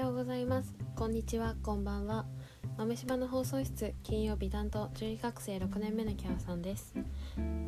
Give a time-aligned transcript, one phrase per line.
[0.00, 0.74] ようございます。
[0.96, 1.54] こんにちは。
[1.62, 2.24] こんばんは。
[2.78, 3.92] 豆柴の放送室。
[4.02, 4.88] 金曜日担当。
[4.94, 6.94] 獣医学生6年目のキャラさんです。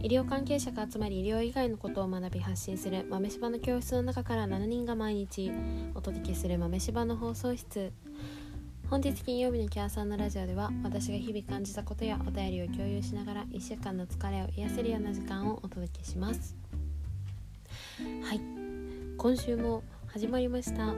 [0.00, 3.04] 医療関係者が集まり医療以外のことを学び発信する。
[3.10, 5.52] 豆柴の教室の中から7人が毎日
[5.94, 6.58] お届けする。
[6.58, 7.92] 豆柴の放送室。
[8.88, 16.56] 本日金曜日のキャラさんのラジオでは私が日々感じたことやお便りを共有しながら1週間の疲れを癒せるような時間をお届けします。
[18.22, 18.40] はい。
[19.18, 20.94] 今週も始まりました。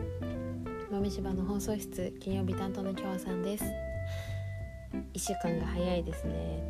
[0.95, 3.65] 豆柴の放送室金曜日担当の京和さんです。
[5.13, 6.63] 1週間が早いですね。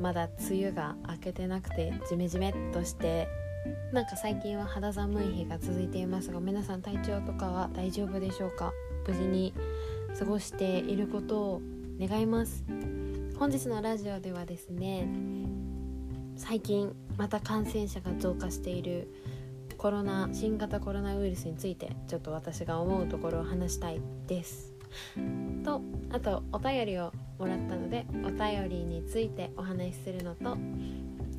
[0.00, 3.28] まだ梅雨が明けてなくてジメジメっとして
[3.92, 8.72] なんか最近は肌寒い日が続いていますが皆さん体調とかは大丈夫でしょうか？
[9.06, 9.52] 無事に
[10.18, 11.62] 過ごしていることを
[12.00, 12.64] 願います。
[13.38, 15.06] 本日のラジオではですね
[16.38, 19.12] 最近また感染者が増加している
[19.86, 24.74] コロナ新型コロナウイルスについてちょっと私が思うところを話したいです。
[25.64, 30.56] とあとお便りをもらったのでお便りについてお話しするのと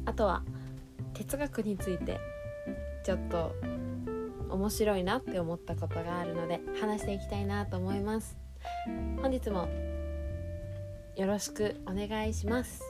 [0.06, 0.44] あとは
[1.14, 2.22] 哲学について
[3.04, 3.54] ちょっと
[4.50, 8.38] 面白いなって思ったことがあるので話していきたいなと思います。
[9.22, 9.67] 本日も
[11.17, 12.82] よろしくお願いします。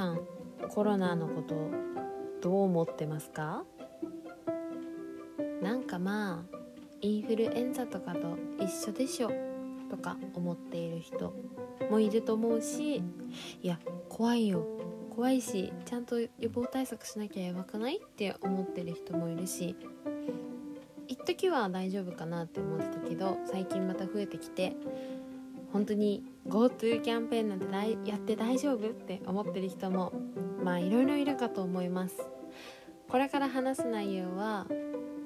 [0.00, 0.20] さん
[0.70, 1.54] コロナのこと
[2.40, 3.64] どう思ってますか？
[5.60, 6.56] なんかまあ
[7.02, 9.30] インフルエンザとかと一緒でしょ
[9.90, 11.34] とか思っている人
[11.90, 13.02] もいると思うしい
[13.60, 13.78] や
[14.08, 14.64] 怖いよ。
[15.14, 19.76] 怖いしちゃんと予防対策しなきゃやばくないって思ってる人もいるし
[21.08, 24.74] 一時は大丈夫かなって思ってたけど最近また増えてきて
[25.72, 30.12] 本当に GoTo キャンペーンなんてやって大丈夫って思ってる人も
[30.62, 32.16] まあいろいろいるかと思います。
[33.08, 34.66] これから話す内容は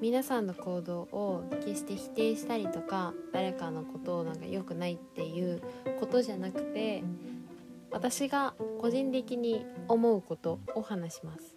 [0.01, 5.63] 皆さんの行動を決して否定したりとか誰かのことをなんか良くないっていう
[6.01, 7.05] ことじゃなくて
[7.91, 11.57] 私が個人的に思うことを話します。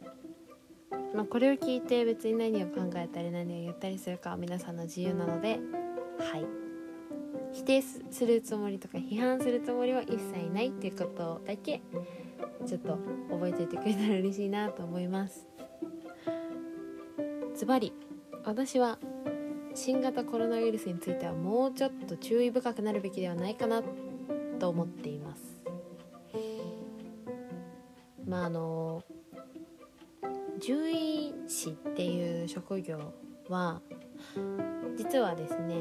[1.15, 5.59] まあ、これを聞いて別に何を考えたり何を言ったりするかは皆さんの自由なので
[6.19, 6.66] はい。
[7.53, 11.81] 否定するつもりとか批判するつもりは一切ないっていうことだけ
[12.65, 12.97] ちょっと
[13.29, 15.47] 覚えておいてくれたら嬉しいなと思います。
[17.55, 17.91] ズバリ
[18.43, 18.99] 私は
[19.73, 23.81] 新型コロナウイルスについてはもうちょっと注意深くなるべきではないかな
[24.59, 25.61] と思っています。
[28.27, 29.03] まああの
[30.59, 33.13] 獣医師っていう職業
[33.49, 33.81] は
[34.97, 35.75] 実はですね、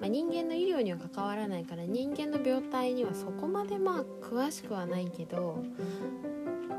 [0.00, 5.62] まあ、人間の医療には関わらないから人間の病態にはそこまでまあ詳しくはないけど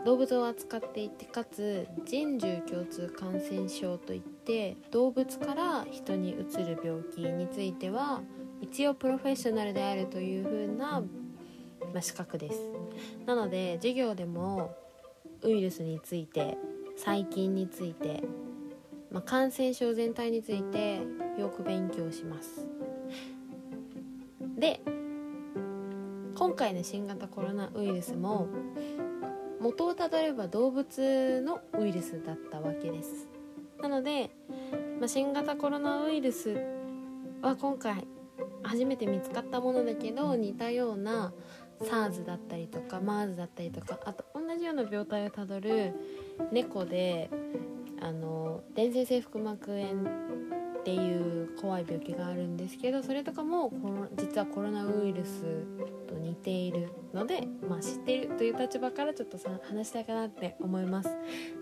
[0.03, 8.21] 動物を扱っていてかつ人獣共通感染症といって動物から人にうつる病気については
[8.61, 11.01] 一応プロフェッショナルであるという風な、
[11.93, 12.59] まあ、資格です。
[13.25, 14.75] なので授業でも
[15.43, 16.57] ウイルスについて
[16.97, 18.23] 細菌について、
[19.11, 21.01] まあ、感染症全体について
[21.39, 22.67] よく勉強します。
[24.57, 24.81] で
[26.35, 28.47] 今回の新型コロナウイルスも
[29.59, 33.27] 元をたどれば動物のウイルスだったわけです。
[33.79, 34.31] なので、
[34.99, 36.55] まあ、新型コロナウイルス
[37.41, 38.07] は今回
[38.63, 41.33] 初めて見つかったものだけど似たような
[41.81, 45.93] SARS だったりとか MERS だったりとかあと同じような病態をたどる
[46.51, 47.29] 猫で
[48.01, 50.03] あの伝染性腹膜炎
[50.81, 53.71] っていう怖い病気があるんですけどそれとかも
[54.17, 55.43] 実はコロナウイルス
[56.07, 61.09] と似ているので、まあ、知っているという立場からちょっとさ話したいかなって思います。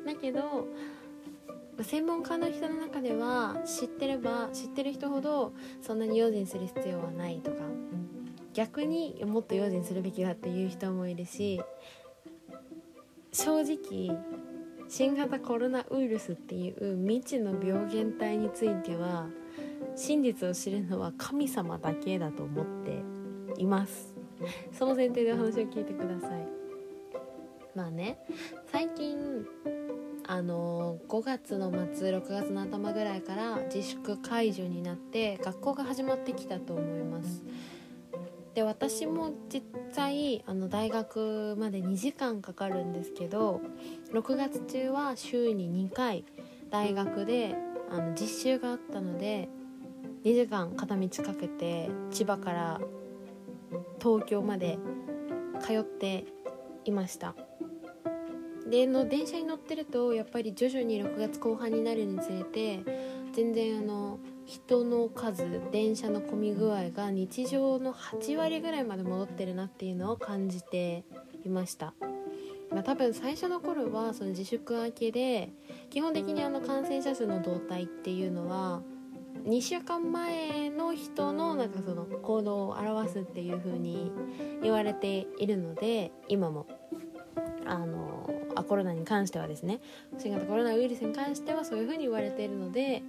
[0.06, 0.68] だけど
[1.82, 7.58] 専門家の人の中では知ってれば知ってる人ほどそんなに用心する必要はないとか
[8.54, 11.62] 逆にもっと用心するべきだっていう人もいるし
[13.32, 14.18] 正直
[14.90, 19.28] 新型コロナウイルスっていう未知の病原体については
[19.96, 24.16] 真実を知るのは神様だけだと思っています。
[24.72, 26.48] その前提でお話を聞いてください。
[27.76, 28.18] まあね
[28.72, 29.46] 最近
[30.26, 37.44] あの5月の末6月の頭ぐらいから自粛解除になって学校が始まってきたと思います。
[38.56, 43.62] で私も実際あの大学まで2時間かかるんですけど
[44.14, 46.26] 6月中は週に2回
[46.72, 47.56] 大学で
[47.92, 49.50] あの実習があったので
[50.24, 52.82] 2時間片道かけて千葉から
[54.02, 54.80] 東京まで
[55.62, 56.26] 通って
[56.86, 57.36] いました。
[58.70, 62.84] での電車に乗ってるとやっぱり徐々に6月後半になるにつれて
[63.34, 71.04] 全然あの人の数電車の混み具合が日常の8割ぐらいまで戻ってるなっていうのを感じて
[71.44, 71.94] いました、
[72.72, 75.52] まあ、多分最初の頃はその自粛明けで
[75.90, 78.82] 基本的にあの感染者数の動態っていうのは
[79.46, 84.12] 2週間前の人のなんかその行動を表すっていう風に
[84.62, 86.68] 言われているので今も。
[87.66, 89.80] あのあコロナに関してはですね。
[90.18, 93.04] 新型コロナウイルスに関してはそういう風に言われているので、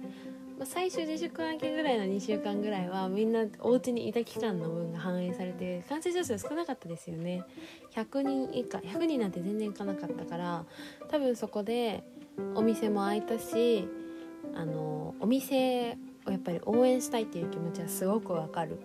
[0.61, 7.43] まあ、最終自粛明けぐらいの2週間ぐらいはみんなお家にいた期間の分が反映されて感染者数少なかったですよね。
[7.95, 10.63] 100人以下100人なんて全然いかなかったから
[11.09, 12.03] 多分そこで
[12.53, 13.87] お店も開いたし
[14.53, 15.97] あのお店
[16.27, 18.77] をやっぱり応援したいっていう気持ちはすごくわかる。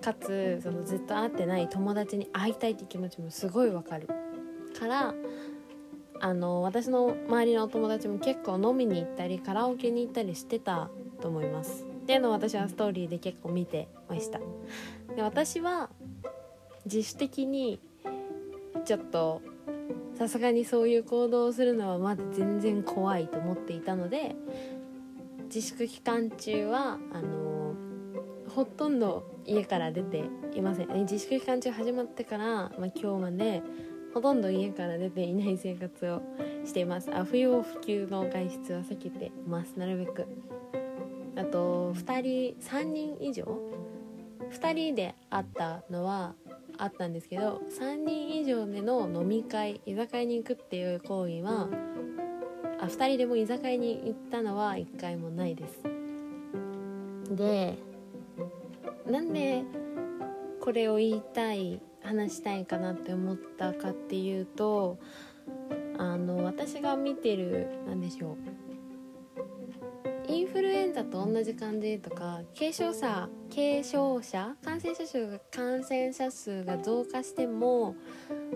[0.00, 4.06] かつそのずっと会ってない友達に会いたいっていう気持ちもすごいわかる。
[4.78, 5.12] から
[6.20, 10.88] あの私の周りのお友達も結構飲みに行ったりカラオケに行ったりしてた
[11.20, 11.84] と思います。
[12.02, 14.40] っていうのを私はストーリーで結構見てました。
[15.14, 15.90] で私は
[16.84, 17.78] 自主的に
[18.84, 19.42] ちょっと
[20.16, 24.34] さすがにそういう行動をするのはまだ全然怖いと思っていたので
[25.44, 27.74] 自粛期間中はあの
[28.48, 30.24] ほとんど家から出て
[30.54, 30.88] いません。
[31.02, 33.62] 自粛期間中始まってから、まあ、今日まで
[34.12, 36.22] ほとんど家から出ていない生活を
[36.64, 37.10] しています。
[37.14, 39.74] あ不要不急の外出は避けてます。
[39.76, 40.26] なるべく。
[41.36, 43.44] あと2人3人以上
[44.50, 46.34] ？2人で会ったのは
[46.76, 51.68] あったんですけど3人以上での飲み会居酒屋に行くっていう行為は
[52.80, 55.82] あ2人でも居酒屋に行ったのは1回もないです。
[57.30, 57.78] で
[59.06, 59.62] なんで
[60.60, 64.98] これを言いたい話したいかなって思ったかっていうと
[65.98, 68.36] あの私が見てる何でしょう
[70.30, 77.96] インフルエンザと同じ感じとか軽症者軽症者感染者数が感染者数が増加しても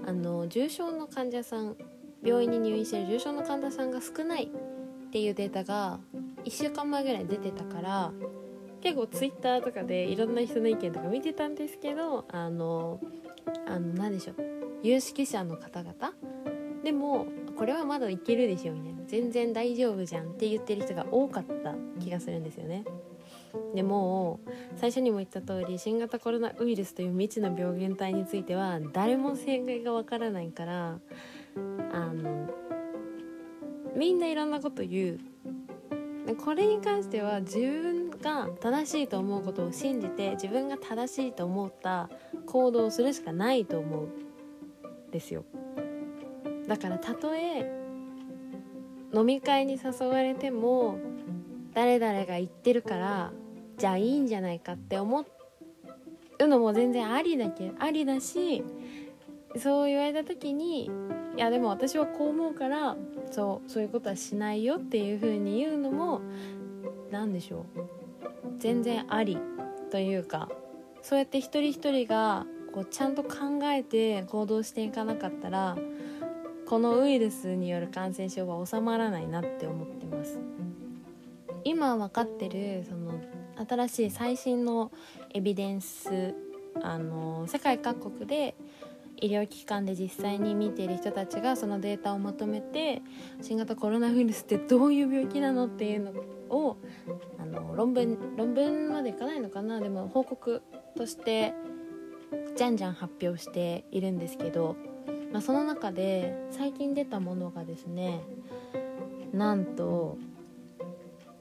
[0.06, 1.76] あの重症の患者さん
[2.22, 5.98] 病院に入院してる重症の患者さんが少ないっていうデータが
[6.44, 8.12] 1週間前ぐらい出てたから
[8.80, 13.00] 結構ツイッターとかでいろんな人の意見とか見てたんですけどあの
[13.66, 14.36] あの何でしょう
[14.84, 15.94] 有識者の方々？
[16.84, 17.26] でも
[17.56, 18.93] これはまだいけるでしょみたいな。
[19.06, 22.84] 全然大丈夫じゃんって言ってる人が多かった気がするんですよね。
[23.74, 24.40] でも
[24.76, 30.98] 最初にも言った通り新型コロナウイルスという未知の病原体については誰も正解がわからないから
[31.92, 32.50] あの
[33.94, 35.20] みんないろんなこと言う。
[36.42, 42.08] これに関しては自分が正しいと思うことを信じて自分が正しいと思った
[42.46, 44.08] 行動をするしかないと思う
[45.12, 45.44] ですよ。
[46.66, 47.83] だからたとえ
[49.14, 50.98] 飲み会に誘われても
[51.72, 53.32] 誰々が言ってるから
[53.78, 55.24] じゃあいいんじゃないかって思
[56.38, 58.64] うのも全然ありだけありだし
[59.56, 60.90] そう言われた時に
[61.36, 62.96] いやでも私はこう思うから
[63.30, 66.20] そうそういうことはしないよっていう風に言うのも
[67.10, 67.64] 何でしょう
[68.58, 69.38] 全然あり
[69.90, 70.48] というか
[71.02, 75.76] そうやって一人一人がこうちゃんと考えて行動していかなかったら
[76.66, 80.38] このウイルスによる感染症は収まらないなって思ってます。
[81.64, 83.12] 今分かってるその
[83.68, 84.92] 新しい最新の
[85.32, 86.34] エビデンス
[86.82, 88.54] あの世界各国で
[89.20, 93.00] 医療機関で実際に見ている人たちがそのデータをまとめて
[93.40, 96.10] 新型コロナウイルスってどういう病気なのっていうの
[96.50, 96.76] を
[97.38, 99.80] あの論文論文までいかないのかな。
[99.80, 100.62] でも報告
[100.96, 101.54] として
[102.56, 104.76] じゃんじゃん発表しているんですけど、
[105.34, 108.22] まあ、その中で最近出たものがですね
[109.32, 110.16] なんと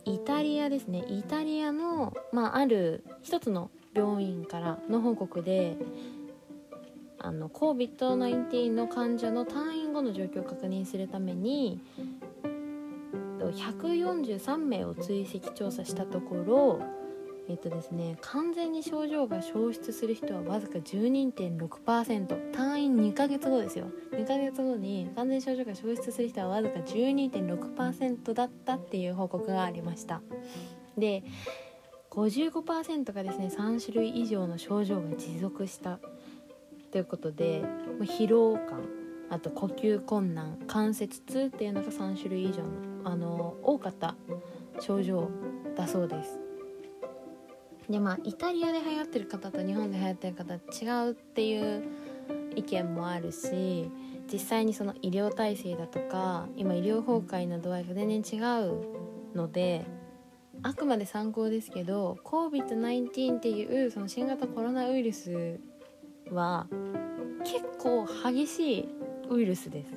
[0.04, 1.06] イタリアですね。
[1.08, 5.78] イタリアの、まあ、ある一つの病院からの報告で
[7.20, 11.80] あの COVID-19 の患者の退院後の状況を確認するために
[13.40, 17.03] 143名を追跡調査したところ
[17.50, 23.88] えっとですね完全に症状が消失する人はわずか12.6%退院2ヶ月後ですよ。
[24.12, 30.22] 2ヶ月後に完全症状が消失する人はわずか12.6%だったっていう報告がありました。
[30.98, 31.24] で
[32.12, 36.00] 55%がですね3種類以上の症状が持続した。
[36.92, 37.64] ということで
[38.02, 38.88] 疲労感
[39.30, 44.16] あと呼吸困難関節痛っていうのが3種類以上のあの多かった
[44.80, 45.30] 症状
[45.76, 46.43] だそうです。
[47.90, 51.84] でまあイタリアで流行ってる方と日本で流行ってる方違うっていう
[52.56, 53.90] 意見もあるし
[54.32, 59.86] 実際にその医療体制だとか今医療崩壊の度合いが全然違うので
[60.62, 65.60] あくまで参考ですけど COVID-19 っていうその新型コロナウイルス
[66.32, 66.68] は
[67.44, 68.90] 結構激しい
[69.30, 69.92] ウイルスです。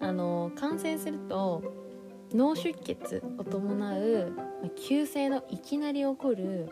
[0.00, 1.62] あの感染すると
[2.32, 4.32] 脳出血を伴う
[4.76, 6.70] 急性のいきなり起こる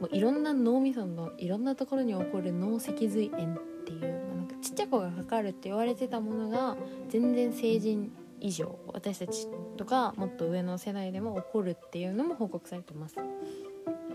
[0.00, 4.00] もういろんな脳みそのいろんなところに起こる脳脊髄炎っていう
[4.34, 6.76] なんかちっちゃい子がかかるって言われてたものが
[7.08, 13.16] 全然成人以上私たちとかもっと上の世代でも起こるっていうのも報告されてます。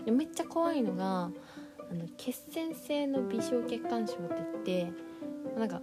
[0.04, 1.30] でめっちゃ怖いのが
[1.90, 4.92] あの血栓性の微小血管症って言って
[5.56, 5.80] なんか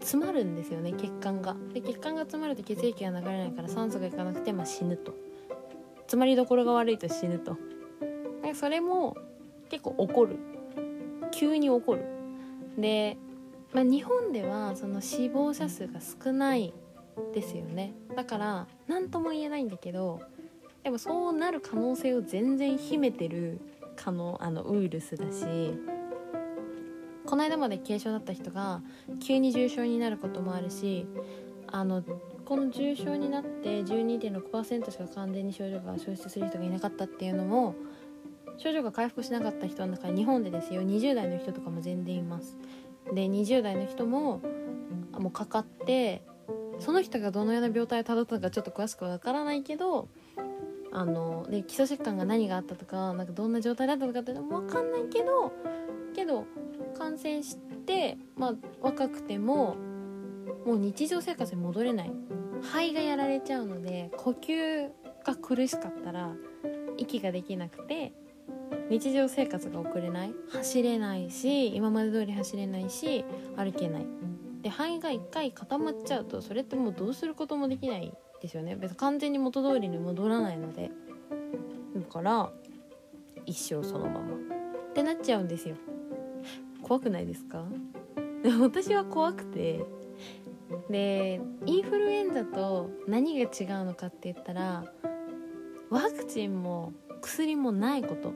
[0.00, 1.56] 詰まるんですよね血管が。
[1.72, 5.14] で血管が詰まると血液が流れないから酸素がいかなくて、まあ、死ぬと。
[6.08, 7.58] 詰まりどころが悪いと死ぬと。
[8.54, 9.14] それも
[9.68, 10.36] 結構起こる。
[11.32, 12.04] 急に起こる。
[12.78, 13.18] で、
[13.74, 16.72] まあ、日本ではその死亡者数が少ない
[17.34, 17.92] ですよね。
[18.16, 20.22] だから何とも言えないんだけど
[20.82, 23.60] でもそうなる可能性を全然秘めてる
[23.94, 25.74] 可能あのウイルスだし。
[27.26, 28.80] この間まで軽症だった人が
[29.22, 31.06] 急に重症になることもあるし
[31.66, 32.02] あの
[32.48, 37.74] この重症になって12.6%しか完全に症状が消失する人がいなかったっていうのも
[38.56, 42.56] 症状が回復しなかった人の中に日本でですよ20代の人とかも全然います。
[43.12, 44.40] で20代の人も
[45.12, 46.22] もうかかって
[46.78, 50.08] その人がどのような病態をたどったのかちょっと詳しくわからないけど
[50.90, 55.52] あので基礎疾患が何があったとかなんかどんな状態だったのかっていうのも分かんないけど
[56.14, 56.46] けど
[56.96, 59.76] 感染して、まあ、若くても
[60.64, 62.27] もう日常生活に戻れない。
[62.62, 64.88] 肺がやられちゃうので呼吸
[65.24, 66.32] が苦しかったら
[66.96, 68.12] 息ができなくて
[68.90, 73.24] 日常生活が送れない走れないし今まで通り走れないし
[73.56, 74.06] 歩けない。
[74.62, 78.12] で肺が1回固まっちゃうとそれってもうどうすることもできない
[78.42, 78.76] ですよね。
[78.76, 80.90] 別に完全に元通りに戻らないので。
[81.94, 82.50] だから
[83.46, 84.34] 一生そのまま。
[84.34, 85.76] ってなっちゃうんですよ。
[86.82, 87.64] 怖くないですか？
[88.60, 89.84] 私は怖くて
[90.90, 94.84] でインフルエンザと何が違うのかって言ったら
[95.90, 98.32] ワクチンも薬もないこと、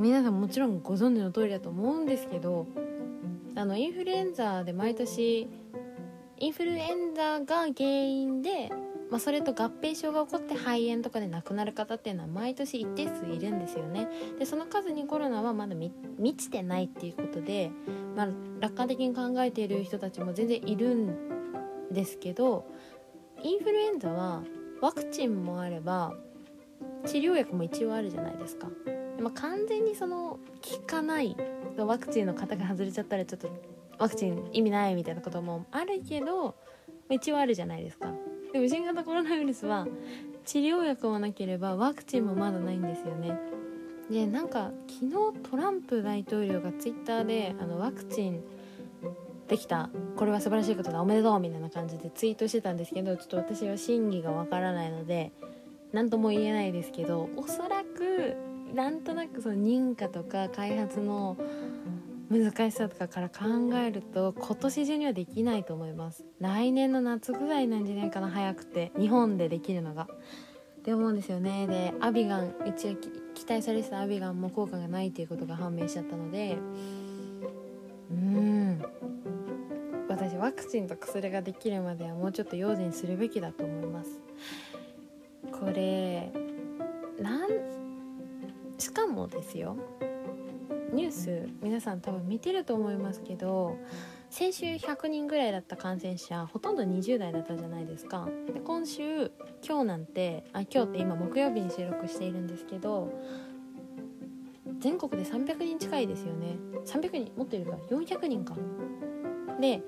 [0.00, 2.66] 皆さんもちろんご存知の通りだと思うんですけど
[3.56, 5.48] あのインフルエンザで毎年
[6.38, 8.70] インフルエンザが原因で
[9.10, 14.08] まあ、それと合併症が起こって肺炎とかで亡くなる方っていうのは毎年一定数いるんですよね。
[14.38, 15.92] でその数にコロナはまだ満
[16.36, 17.70] ちてないっていうことで、
[18.16, 18.28] まあ、
[18.60, 22.66] 楽観的に考えている人たちも全然いるんですけど
[23.42, 24.42] インフルエンザは
[24.80, 26.12] ワクチンもあれば
[27.06, 28.68] 治療薬も一応あるじゃないですか、
[29.20, 31.36] まあ、完全にその効かない
[31.76, 33.48] ワクチンの型が外れちゃったらちょっと
[33.98, 36.56] ワクチン意味ないみたいなこともあるけど
[37.10, 38.12] 一応あるじゃないですか。
[38.58, 39.86] でも新型コロナウイルスは
[40.44, 43.38] 治療薬もなければワクチンもまだないんですよね。
[44.10, 48.42] でなんか昨日トランプ大統領がツイッターであのワクチン
[49.46, 55.30] できたこれは素晴らしいことだおめでとうみたいな感じでツイートしてたんですけどちょっと私は真偽がわからないので
[55.92, 58.34] 何とも言えないですけどおそらく
[58.74, 61.36] なんとなくその認可とか開発の
[62.30, 63.44] 難しさとかから考
[63.76, 66.24] えると今年中にはできないと思います。
[66.40, 68.92] 来年の夏ぐらいなんじゃないかな早くて。
[68.98, 70.08] 日本でできるのが。
[70.78, 71.66] って思うんですよね。
[71.66, 72.96] でアビガン一応
[73.34, 76.58] 期待されてたアビガンも効果がないっていうことが判明しちゃったので。
[78.10, 78.82] うん。
[80.08, 84.20] 私ワクチンと薬ができるまではもうちょっと用心するべきだと思います。
[85.52, 86.30] これ
[87.20, 87.50] なん
[88.78, 89.76] しかもですよ。
[90.92, 93.76] ニュース皆さん多分見てると思いますけど
[94.30, 98.28] 先週100人ぐらいだった感染者ほとんど20代だったじゃないですか。
[98.52, 99.30] で今週
[99.66, 103.10] 今日なんてあ今日って今木曜日に収録しているんですけど
[104.78, 106.56] 全国で300人近いですよね。
[106.84, 107.78] 300人もっといるか。
[107.90, 108.54] 400人か。
[109.60, 109.82] で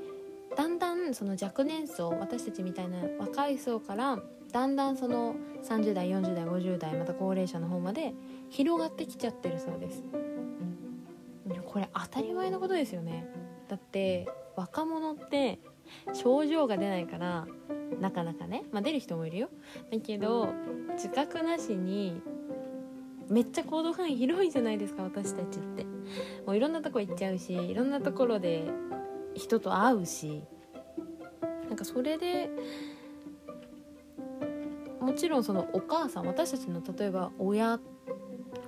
[0.57, 4.19] だんだんその若年層私たちみたいな若い層から
[4.53, 8.15] だんだんその30代40代50代また高齢者の方まで
[8.49, 10.03] 広がってきちゃってるそうです。
[11.59, 13.27] これ当たり前のことですよね。
[13.69, 15.59] だって若者って
[16.13, 17.47] 症状が出ないから
[18.01, 19.49] なかなかね、まあ、出る人もいるよ。
[19.91, 20.53] だけど
[20.93, 22.21] 自覚なしに
[23.29, 25.85] めっちゃ行動範囲広いじゃないですか私たちって。
[26.47, 28.65] もういろんなとこ行っちゃうしいろんなところで
[29.35, 30.43] 人と会うし。
[31.69, 32.51] なんかそれで
[35.01, 37.79] もちろんそのお母さん私たちの例えば親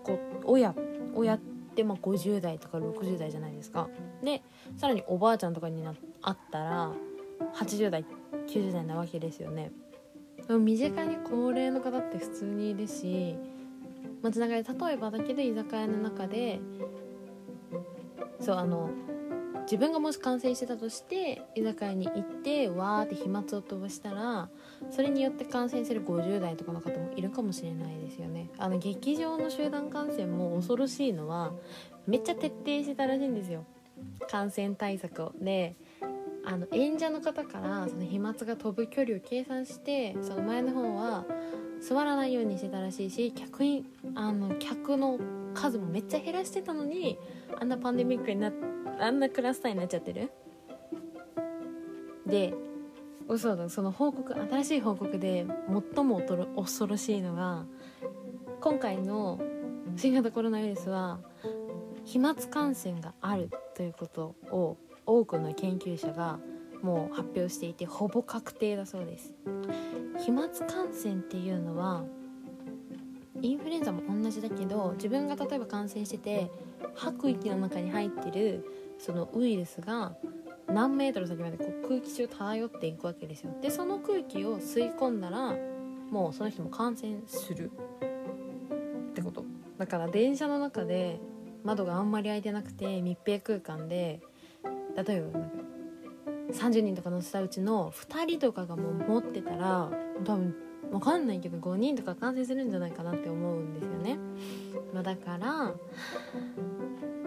[0.04, 0.72] 子親
[1.14, 1.38] 親
[1.72, 3.88] ってまあ50代とか60代じゃないですか。
[4.22, 4.42] で
[4.76, 6.92] さらにおばあちゃんとかになあったら
[7.54, 8.04] 80代
[8.46, 9.72] 90代なわけですよね。
[10.46, 13.36] でも身近に高齢の方って普通にいるし
[14.22, 16.60] 街中で例えばだけで居酒屋の中で
[18.40, 18.90] そうあの
[19.62, 24.48] 自分がもし感染してたとして居酒屋に行ってわーって飛沫を飛ばしたら
[24.90, 28.50] それによって感染する50代とかの方もいるかもしれないですよね。
[28.58, 31.52] あの劇場の集団感染も恐ろしいのは
[32.06, 33.64] めっちゃ徹底してたらしいんですよ。
[34.30, 35.76] 感染対策をで
[36.44, 41.24] あの演者の方からその飛沫が飛ぶ距離を計算してその前の方は
[41.80, 45.18] 座らないようにしてたらしいし客員あの客の
[45.54, 47.18] 数もめっちゃ減らしてたのに
[47.58, 48.52] あんなパンデミックにな
[49.00, 50.30] あんなクラスターになっちゃってる。
[52.26, 52.54] で
[53.28, 55.46] 嘘だその報告新しい報告で
[55.94, 56.20] 最も
[56.56, 57.64] 恐ろしいのが
[58.60, 59.40] 今回の
[59.96, 61.20] 新型コロナウイルスは
[62.04, 64.76] 飛沫感染があるということを
[65.06, 66.38] 多くの研究者が
[66.82, 69.32] もう発表していてほぼ確定だそうです。
[70.18, 72.04] 飛沫感染っていうのは
[73.40, 76.50] インフルエンザも同じだけど自分が例えば感染してて
[76.94, 78.64] 吐く息の中に入ってる
[78.98, 80.14] そのウイルスが
[80.68, 83.54] 何メートル先までこう空気中漂っていくわけですよ。
[83.60, 85.54] でその空気を吸い込んだら
[86.10, 87.70] もうその人も感染する
[89.10, 89.44] ってこと。
[89.78, 91.18] だから電車の中で
[91.64, 94.20] 窓があんまり開いてなくて密閉空間で
[94.96, 95.40] 例えば
[96.52, 99.90] 30人とか乗せたうちの2人とかがもう持ってたら
[100.24, 100.54] 多分
[100.90, 104.18] 分かんないけど5人とか感染するんじゃないかなって思うんですよね、
[104.92, 105.72] まあ、だから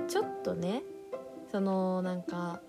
[0.08, 0.84] ちょっとね
[1.51, 2.62] そのなんか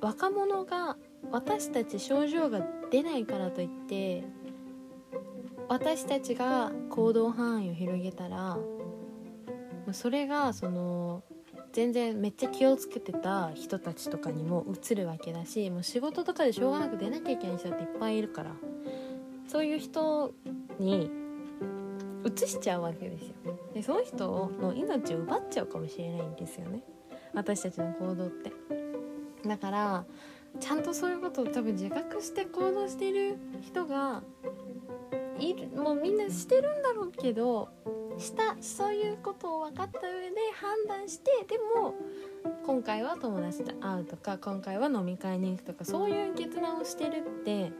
[0.00, 0.96] 若者が
[1.30, 4.24] 私たち症状が出ないからといって
[5.68, 8.58] 私たちが行動範囲を広げたら
[9.92, 11.22] それがその
[11.72, 18.50] 全然めっちゃ気をつけてた人たちとかにも移るわけだしもう仕事とかでしょうがなく出なきゃいけない人っていっぱいいるから
[19.46, 20.32] そういう人
[20.78, 21.10] に
[22.24, 23.34] 移しちゃうわけですよ。
[23.74, 26.82] でその人の命を奪っちゃうかもしれないんですよね。
[27.32, 28.79] 私たちの行動って。
[29.46, 30.04] だから
[30.58, 34.22] ちゃんとそういうことを多分自覚して行動してる人が
[35.38, 37.68] いるもうみんなしてるんだろうけど
[38.18, 41.94] したそういうことを分かった上で判断してでも
[42.66, 47.72] 今回は友達と会うとか今回は飲み会に行くとかそういう決断をしてるって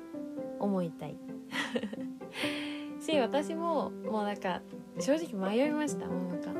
[0.58, 1.16] 思いたい。
[3.00, 4.60] し私ももうなんか
[4.98, 6.06] 正直迷いました。
[6.06, 6.50] もうなんか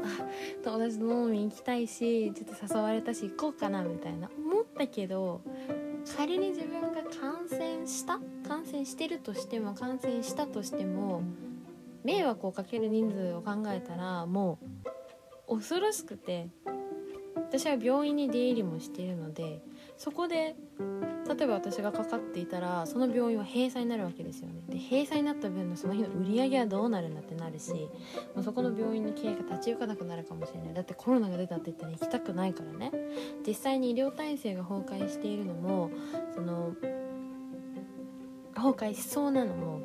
[0.65, 4.31] 友達と飲みに行きたいしちょっと誘われたし行こうかなみたいな。
[4.39, 5.43] 思ったけど
[6.17, 11.23] 仮に自分が感染した感染してるとしても感染したとしても
[12.03, 14.59] 迷惑をかける人数を考えたらも
[15.49, 16.49] う恐ろしくて
[17.37, 19.61] 私は病院に出入りもしているので
[19.99, 20.57] そこで
[21.35, 24.63] 例えば私がかかっていたらその病院は閉鎖になるわけですよね。
[24.69, 27.73] で閉鎖になった分のその日の売り上げはどうなるんだってなるし
[28.35, 30.75] もうそこの病院の経営が立ち行かなくなるかもしれない。
[30.75, 32.91] だってコロナが出たって言ったら行きたくないからね。
[33.47, 35.91] 実際に医療体制が崩壊しているのも
[36.35, 36.75] その
[38.55, 39.81] 崩壊しそうなのも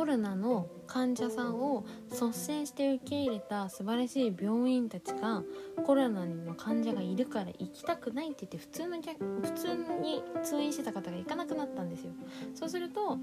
[0.00, 5.42] コロナの患者さんを率先して受け入れた素晴らしい病院たちが
[5.84, 12.12] コロナの患者がいるから行きたくないって言って普通の普通に通院してた方が行かなくなったんですよ。
[12.54, 13.18] そうすると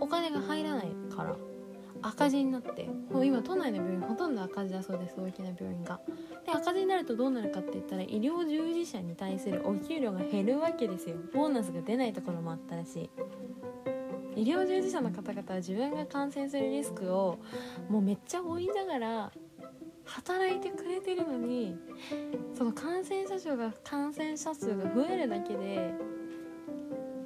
[0.00, 1.36] お金が入らないから
[2.02, 6.00] 赤字になってもう今都内の病院ほとんど赤字だそうです大きな病院が。
[6.44, 11.14] で赤字になるとどうなるかって言ったら医療従事者に対するお給料が減るわけですよ。
[11.32, 13.10] ボーナスが出ないところもあったらしい。
[14.36, 17.38] 医療従事者の方々は自分が感染するリスクを
[17.88, 19.32] もうめっちゃ負いながら
[20.04, 21.76] 働いてくれてるのに
[22.54, 25.92] その感染者数が感染者数が増えるだけで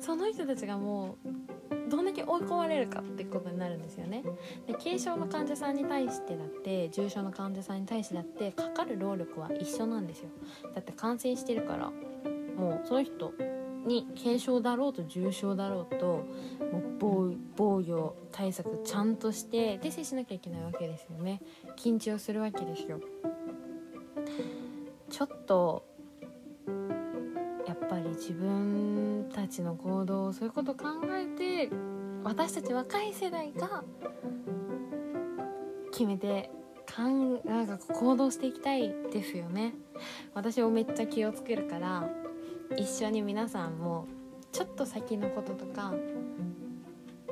[0.00, 4.22] その人たちがもうどんだけ追い込まれるかってことになるんですよね。
[4.66, 10.28] で軽症の患者さんに対してだって重症の患者さんに対してだってかかる労力は一緒なんですよ。
[10.74, 11.90] だって感染してるから
[12.56, 13.32] もうその人
[13.86, 21.40] に軽症だろうと重症だろうともう防防御対策ちゃんとしてで接しなきゃいけないわけですよね。
[21.76, 23.00] 緊張するわけですよ。
[25.10, 25.84] ちょっと
[27.66, 31.70] やっぱり自分たちの行動そういうことを考えて
[32.24, 33.84] 私たち若い世代が
[35.92, 36.50] 決めて
[36.86, 39.74] かんなんか行動していきたいですよね。
[40.34, 42.08] 私もめっちゃ気をつけるから
[42.77, 44.07] 一緒に皆さんも
[44.53, 45.92] ちょっと先のこととか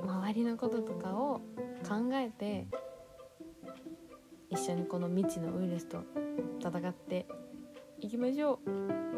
[0.01, 1.41] 周りのこととかを
[1.89, 2.67] 考えて
[4.51, 6.05] 一緒にこの未知のウイルスと
[6.61, 7.27] 戦って
[8.01, 9.12] いきましょう。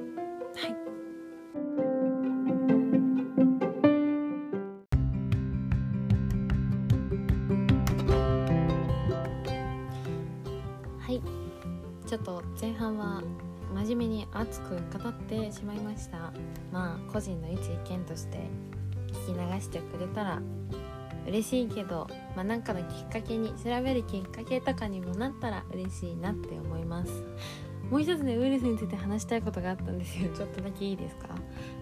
[14.44, 16.32] 熱く語ってしまいました。
[16.72, 18.38] まあ個人の一意見として
[19.26, 20.42] 聞き流してくれたら
[21.26, 27.10] 嬉しいけど、まあ、なんかのきっかけに調べるきっかけとかにもなったら嬉しいなって思います。
[27.90, 30.28] もう一つねウイルスについて話したいことがあったんですよ。
[30.36, 31.28] ちょっとだけいいですか？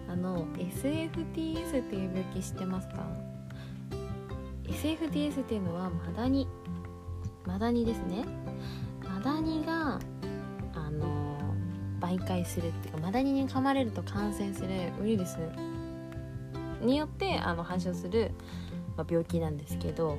[0.09, 3.05] あの SFTS っていう病気知ってますか
[4.65, 6.47] ？SFTS っていうのはマダニ。
[7.45, 8.23] マダニですね。
[9.03, 9.99] マダニが
[12.17, 14.69] 媒介するっていうかマダニに噛まれると感染する
[15.01, 15.37] ウイルス
[16.81, 18.31] によってあの発症する
[18.95, 20.17] まあ、病気なんですけど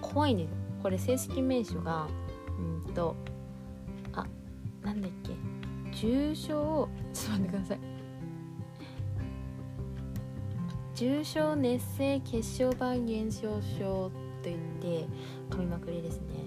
[0.00, 0.50] 怖いんです
[0.82, 2.06] これ正式名称が
[2.86, 3.14] うんと
[4.12, 4.26] あ
[4.82, 5.32] なんだっけ。
[5.92, 7.78] 重症ちょっと待ってください。
[10.94, 14.10] 重症熱性血小板減少症
[14.42, 15.06] といって
[15.50, 16.44] 噛みまくりですね。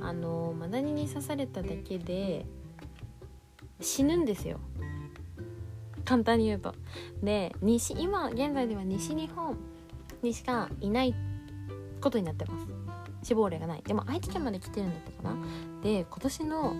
[0.00, 2.46] あのマダニに刺されただけで
[3.82, 4.58] 死ぬんですよ。
[6.04, 6.74] 簡単に言うと。
[7.22, 9.56] で西今現在では西日本
[10.22, 11.14] にしかいない
[12.00, 12.66] ことになってます。
[13.22, 13.82] 死亡例がない。
[13.82, 15.36] でも愛知県まで来てるんだったかな。
[15.82, 16.76] で今年の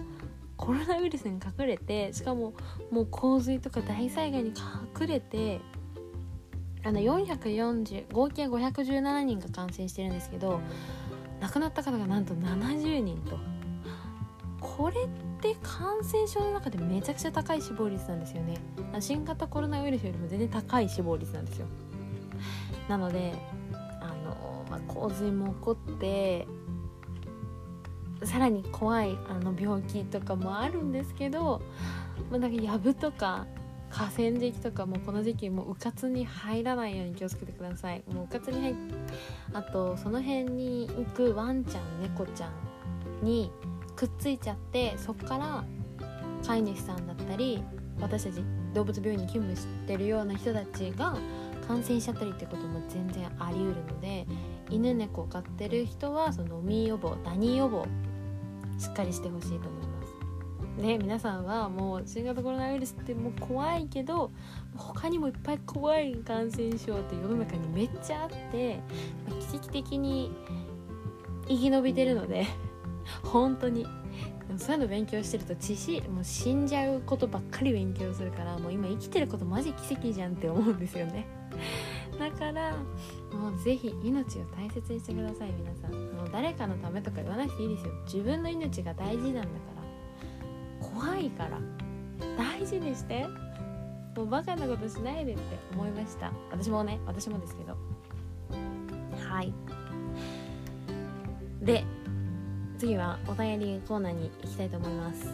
[0.57, 2.53] コロナウイルスに隠れてしかも
[2.91, 4.53] もう洪水とか大災害に
[5.01, 5.61] 隠れて
[6.85, 10.61] あの440合計517人が感染してるんですけど
[11.41, 13.52] 亡くなった方がなんと70人と。
[14.63, 15.09] これっ
[15.41, 18.57] て感染症の中でめちゃくちゃ高い死亡率なんですよね。
[19.01, 21.67] 新型コロナウイルスよりも全然高い死亡率なんですよ。
[22.89, 23.35] なので
[24.01, 26.47] あの、まあ、洪水も起こって
[28.23, 31.61] さらに怖いあの病気とかもあるんですけど、
[32.31, 33.47] まあ、なんか藪とか
[33.91, 38.03] 河川敷とかもこの時期もうかつに入らないように気をつけてください。
[38.13, 38.75] もううかつに入っ
[39.53, 43.51] あとその辺に行くワンちゃん猫ちゃんに
[44.03, 45.65] くっついちゃってそこから
[46.45, 47.63] 飼い主さんだったり
[48.01, 48.43] 私たち
[48.75, 51.17] 動物病院に勤務してるような人たちが
[51.69, 54.27] 感染しちゃったりってことも全然ありうるので
[54.71, 57.87] 犬猫を飼ってる人はそのミ予防ダニ予防
[58.77, 60.03] しっかりしてほしいと思いま
[60.79, 60.83] す。
[60.83, 64.33] ね皆さんはもう新型コロナウイルスってもう怖いけど
[64.75, 68.81] 他にもいっぱい怖い感染症って世の中にめっちゃあって、
[69.51, 70.33] 奇跡的に
[71.47, 72.47] 生き延びてるので
[73.25, 73.87] 本当に。
[74.59, 81.27] そういうの勉強してると知識もう死んじゃうことばっかり勉強するからもう今生きてることマジ奇跡じゃんって思うんですよね。
[82.19, 82.77] だから
[83.33, 85.93] もうぜひ命を大切にしてください皆さん。
[85.93, 87.93] もう誰かのためとか言わなくていいですよ。
[88.05, 89.47] 自分の命が大事なんだか
[90.81, 90.87] ら。
[90.87, 91.59] 怖いから。
[92.37, 93.27] 大事にして。
[94.17, 96.33] もうバカなことしないでって思いました。
[96.51, 97.77] 私もね私もですけど。
[99.17, 99.53] はい。
[101.63, 101.85] で
[102.83, 105.33] 次はお便りコーナーに行きたいと思います。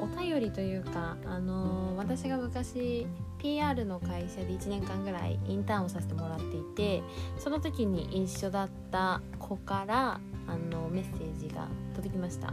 [0.00, 3.06] お便りというかあのー、私が昔
[3.36, 7.02] PR の会社で1年間ぐらいインターンをさせてもらっていて
[7.36, 12.46] その時に一緒だった子からあのメッセージが届きました。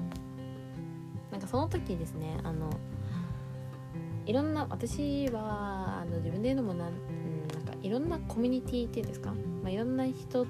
[1.31, 2.69] なんかその時ですねあの
[4.25, 9.31] いろんな私はあの自分で言うのもなん,、うん、なんかいろんなコミュニティっていうんですか、
[9.63, 10.45] まあ、いろんな人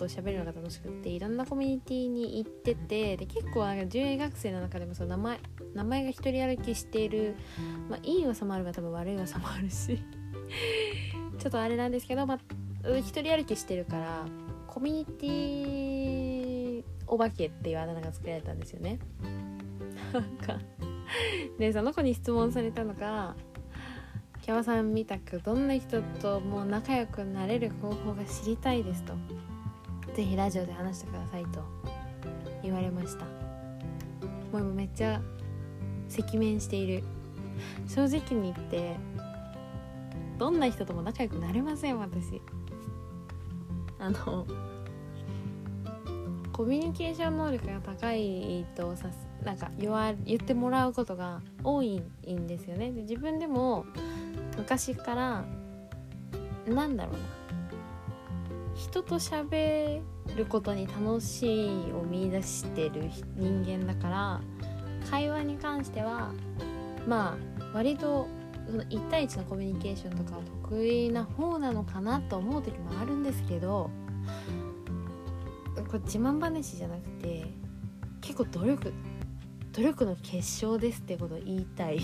[0.00, 5.40] と喋るのが楽しくっていろんなコミュニティに行っててで結構準医学生の中でもその名前
[5.74, 7.36] 名前が一人歩きしている、
[7.90, 10.02] まあ、いい噂もあれば多分悪い噂もあるし
[11.38, 14.26] ちょっとあれなんですけど、まあ、一人歩きしてるから
[14.66, 19.00] コミュニティお化けっていうあだ名が作られたんですよね。
[20.14, 20.58] なんか
[21.58, 23.34] でその子に質問されたのが
[24.42, 29.14] 「キャワさんみたくどんな人ともう仲良くなれる方法が知りたいです」と
[30.20, 31.64] 「ぜひラジオで話してください」と
[32.62, 33.24] 言われました。
[34.52, 35.18] もうめっちゃ
[36.18, 37.02] 赤面している。
[37.88, 38.96] 正直に言って
[40.36, 42.42] どんな人とも仲良くなれません私。
[43.98, 44.46] あの
[46.52, 49.08] コミュニケーション能力が高いとさ
[49.42, 52.92] なんか言わ言ってもらうことが多いんですよね。
[52.92, 53.86] で自分でも
[54.58, 55.44] 昔から
[56.66, 57.39] なんだろうな。
[58.80, 60.00] 人と喋
[60.36, 64.40] ることに楽しいを見出してる人間だから
[65.10, 66.32] 会話に関しては
[67.06, 68.26] まあ割と
[68.66, 73.90] その1対1のコミュニケーションとかは得意な方なのかなと思う時もあるんですけど
[75.74, 77.44] これ自慢話じゃなくて
[78.22, 78.94] 結構努力
[79.72, 81.98] 努力の結晶ですってことを言いたい。
[81.98, 82.02] い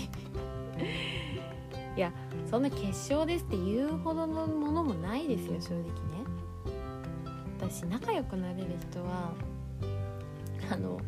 [1.99, 2.13] や
[2.49, 6.16] そんな結晶ですって言うほどのものもないですよ正直ね。
[7.59, 9.33] 私仲良くなれる人は
[10.71, 10.99] あの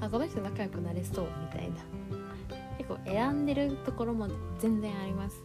[0.00, 1.76] あこの人仲良くなれそうみたいな。
[2.78, 5.42] 結構選んでるところも全然あります。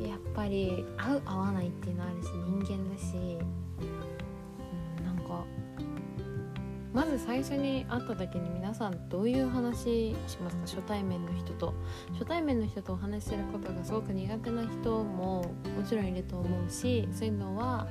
[0.00, 3.16] やっぱり合う合わないっていうのあるし人間だし、
[4.98, 5.44] うん、なんか
[6.92, 10.62] まず最初に会った時に皆さんどういう話しますか？
[10.62, 11.74] 初対面の人と。
[12.12, 15.42] 初対面の人とお話しすることがすごく苦手な人も
[15.76, 17.86] もちろんいると思うしそういうのは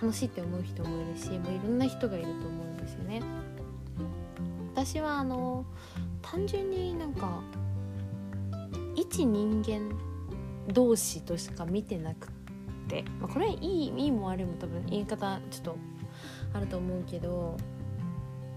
[0.00, 3.22] 楽しいって思う人もいるしもういろんな人がいると思うんですよね。
[4.74, 5.64] 私はあの
[6.20, 7.40] 単純になんか
[8.94, 9.90] 一人間
[10.72, 12.30] 同士としか見てなくっ
[12.88, 15.76] て、まあ、これはいいいいも悪いも多分言い方ちょっと
[16.52, 17.56] あると思うけど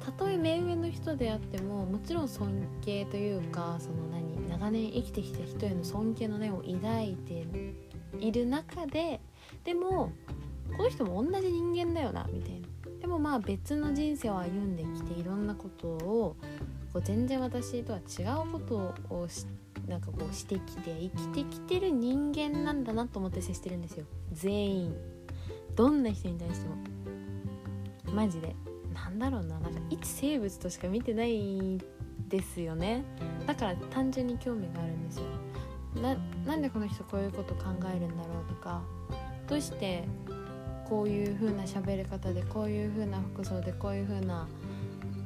[0.04, 7.46] たとえ目上の人であってももちろん尊敬というかその何長年生きてきた人への尊敬の念を抱いて
[8.20, 9.22] いる中で
[9.64, 10.12] でも
[10.76, 12.68] この人も同じ人間だよなみたいな。
[13.02, 16.36] でもまあ別の人生を歩んできていろんなことを
[16.92, 18.76] こう全然私とは違うこと
[19.10, 19.28] を
[19.88, 24.06] なんかこうしてきて生きてきてる人間なんだなと思って接してるんですよ。
[24.34, 24.96] 全員。
[25.76, 26.76] どんな人に対しても。
[28.14, 28.56] マジで。
[28.94, 29.60] なんだろうな。
[29.60, 31.80] なんか一生物としか見てない
[32.28, 33.04] ですよね。
[33.48, 35.24] だから単純に興味があるんですよ。
[36.02, 37.64] ななんでこの人こういうこと考
[37.96, 38.82] えるんだろうとか。
[39.48, 40.04] どうして
[40.90, 44.48] こういう風な喋り方でこういう風な服装でこういう風な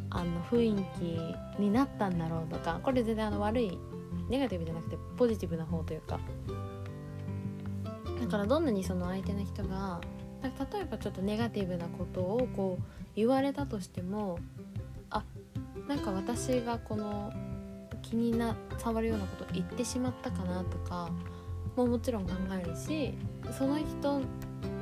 [0.10, 3.78] あの雰囲気になったんだろうとかこれ全然あの悪い
[4.30, 6.20] ネガティブじゃなくてポジティブな方というか。
[8.24, 10.00] だからどんなにその相手の人が
[10.42, 12.84] 例えばちょっとネガティブなことをこう
[13.16, 14.40] 言われたとしても
[15.10, 15.24] あ
[15.88, 17.32] なんか私がこの
[18.02, 21.10] 気にな触るようなこと言ってしまったかなとか
[21.76, 23.14] ももちろん考えるし
[23.58, 24.22] その人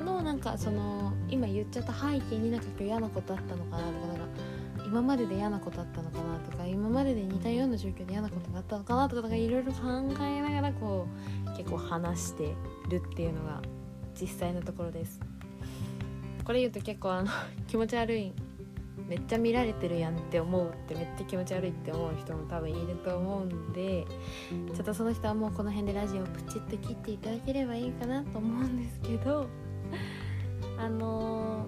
[0.04, 4.22] のなんかその今言っちゃった背景になんか今日嫌なことあったのかなとかなんか
[4.86, 9.78] 今までで嫌なことあったのかなとか今までで似たような状況で嫌なことがあったのかなとかいろいろ考
[10.20, 11.06] えながらこ
[11.46, 12.54] う結構話して
[12.90, 13.62] るっていうのが
[14.20, 15.20] 実際のところです。
[16.44, 17.30] これ言うと結構あの
[17.68, 18.32] 気持ち悪い
[19.08, 24.04] めっちゃ見られてるやんって思うってめっちゃ気持ち悪いって思う人も多分いると思うんで
[24.74, 29.46] ちょっとその人はもうこの辺でラジオをプチッと切っていただければいいかなと思うんですけど
[30.82, 31.66] あの、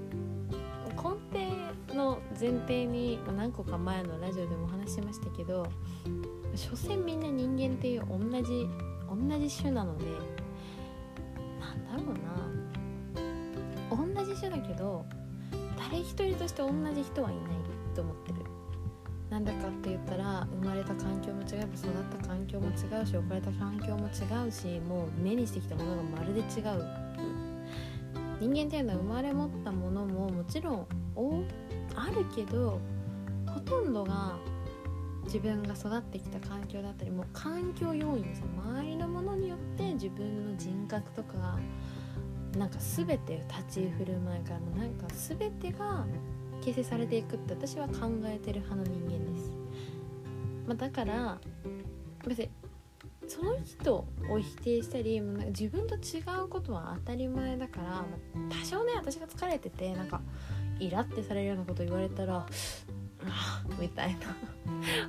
[0.97, 1.03] 根
[1.89, 5.69] 底の前提に、何個か前のラジオでもお話ししましたけど
[6.57, 8.69] 所詮みんな人間っていう同じ
[9.09, 10.07] 同じ種なので
[11.61, 12.19] なんだろうな。
[14.25, 15.07] 同じ種だけど
[15.79, 17.45] 誰一人として同じ人はいない
[17.95, 18.41] と思ってる。
[19.31, 22.73] なんだかって言ったら生まれた環境も違えば育った環境も違
[23.03, 26.45] うし置かれた環境も違うしもう目にしてきたものがまるで違う。
[28.41, 30.87] 人間っていうのは生まれ持ったものももちろん
[31.95, 32.81] あるけど
[33.47, 34.37] ほとんどが
[35.25, 38.43] 自分が育ってきた環境だったりもう環境要因です。
[38.43, 41.59] 周りのものによって自分の人格とか
[42.59, 46.05] なんか全て立ち居振る舞いからもなんか全てが
[46.63, 49.51] 形成されていくって私は考えてる派の人間です、
[50.67, 51.39] まあ、だから
[52.27, 52.51] 別に
[53.29, 58.05] その人を否定したり自分と違うことは当たり前だから、
[58.49, 60.21] 多少ね私が疲れててなんか
[60.79, 62.47] イラってされるようなこと言われたら
[63.81, 64.17] みたい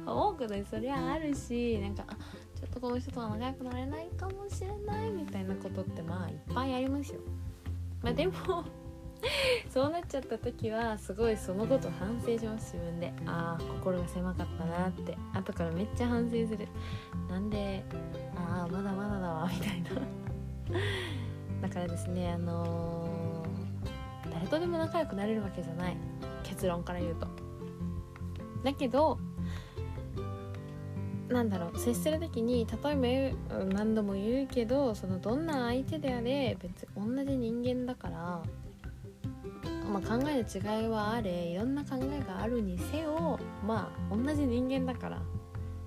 [0.06, 2.06] な 多くでそりゃあるしなんか
[2.56, 7.20] ちょっとこの人とは仲良くなれないかもしれないみたいなことってまあいっぱいありますよ。
[8.02, 8.34] まあ、でも
[9.70, 13.14] そうなっちゃった時はすごいそのこと反省します自分で。
[13.26, 15.18] ああ心が狭かったなって。
[15.34, 16.68] 後からめっちゃ反省する。
[17.30, 17.84] なんで
[18.36, 20.02] ああまだまだだわみたいな。
[21.68, 25.98] だからですねあのー、誰とでも仲良くなれるわけじゃない。
[26.44, 27.28] 結論から言うと。
[28.64, 29.20] だけど
[31.30, 38.44] なんだろう接する時に例えば何度も言うけどそのどんな相手であれ別に同じ人間だから
[39.92, 45.22] まあ、考えの違いはあれいろんな考えがあるにせよまあ同じ人間だから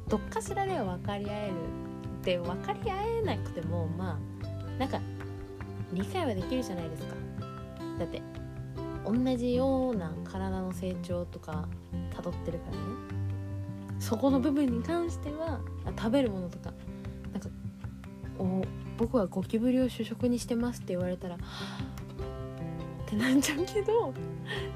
[0.09, 1.53] どっかしらでは分かり合える
[2.21, 5.01] って分かり合えなくてもまあなんか
[5.93, 7.15] 理解はできるじゃないですか。
[7.99, 8.23] だって
[9.05, 11.67] 同じような体の成長とか
[12.15, 12.83] 辿ってるからね。
[13.99, 15.61] そこの部分に関しては
[15.97, 16.73] 食べるものとか
[17.33, 17.49] なんか
[18.39, 18.65] お
[18.97, 21.37] 僕はゴキブリを主食にしてますって言われたら
[23.09, 24.13] ってなっちゃうけど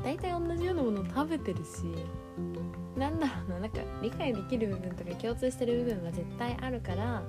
[0.03, 1.85] 大体同じようなものを食べてるし
[2.97, 7.23] なんだろうななんか理解できる部分とか共通してる部分が絶対あるから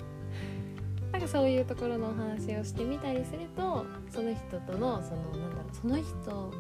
[1.12, 6.52] なんかそういうところのお話をしてみたりするとその人とのそのなんだろうその人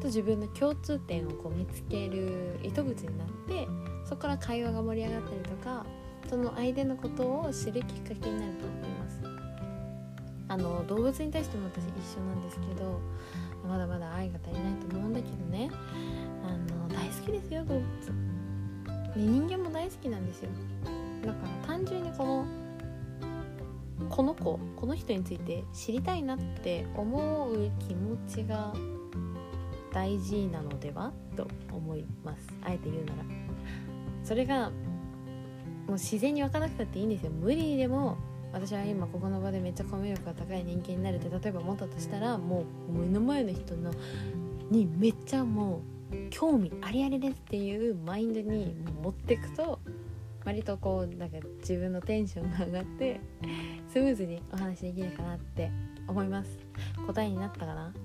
[0.00, 3.68] と自分の共通点をこう見つける糸口になって
[4.04, 5.86] そこから会話が盛り上がったりとか
[6.28, 9.20] その相手のことを知るきっかけになると思います。
[10.46, 13.00] あの動物に対しても私一緒なんですけど
[13.68, 15.70] まだまだ愛が足りないと思うんだけどね。
[16.46, 17.86] あの大好きですよ動物、ね、
[19.16, 20.50] 人間も大好きなんですよ。
[21.24, 22.46] だから単純にこの
[24.10, 28.74] この子この人について知りたいなって思う気持ちが
[29.92, 31.12] 大事なのでは？
[31.36, 32.46] と思います。
[32.62, 33.24] あえて言うなら。
[34.22, 34.70] それが
[35.86, 37.30] もう自然に分からなくたっていいんですよ。
[37.30, 38.18] 無理でも
[38.54, 43.90] 私は今ここの場でめっちゃコミュ力が高い人間になるって例えば思ったとしたらもう目の前の人の
[44.70, 49.80] にめっちゃもう興味ありありですっていうマインドに持っていくと
[50.44, 53.20] 割とこうなんか自分のテンションが上がって
[53.88, 55.70] スムーズにお話できるかなって
[56.06, 56.50] 思います。
[57.06, 57.92] 答えになったかな？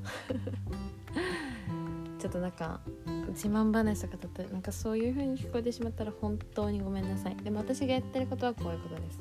[2.17, 2.81] ちょっとなんか
[3.29, 7.35] 自慢話とかだとなんかそういう風に聞こえてしまったら本当にごめんなさい。
[7.37, 9.19] でも私がやってることはこういうことです。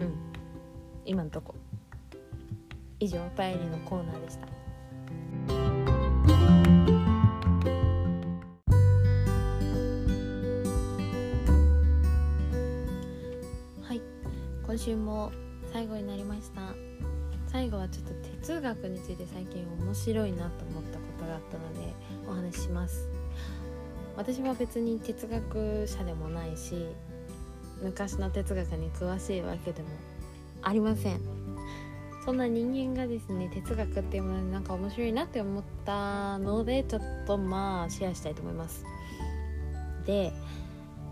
[0.00, 0.14] うん。
[1.04, 1.54] 今んとこ。
[3.00, 4.46] 以上お便りのコーナーでした。
[13.82, 14.02] はい。
[14.66, 15.30] 今週も
[15.72, 16.60] 最後になりました。
[17.46, 21.94] 最後はちょっと哲学について最近面白いなと思ったことがあったので
[22.28, 23.08] お話しします。
[24.16, 26.88] 私は別に哲学者でもないし
[27.82, 29.88] 昔の哲学に詳しいわけでも
[30.62, 31.20] ありません。
[32.24, 38.84] そんな人間がですね哲学っていうものになんか面白いなって思ったのでちょっとまあシェアしたいと思います。
[40.04, 40.32] で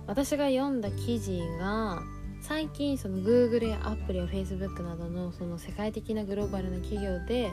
[0.07, 2.03] 私が読んだ記事が
[2.43, 7.51] 最近その Google や Apple や Facebook などのその世界的なグローバルな企業で